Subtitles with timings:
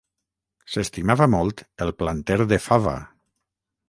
[0.75, 2.95] S'estimava molt el planter de fava.